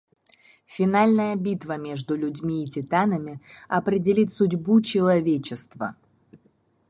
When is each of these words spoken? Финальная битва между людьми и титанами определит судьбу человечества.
Финальная 0.65 1.35
битва 1.35 1.77
между 1.77 2.15
людьми 2.15 2.63
и 2.63 2.65
титанами 2.67 3.39
определит 3.67 4.31
судьбу 4.33 4.81
человечества. 4.81 5.95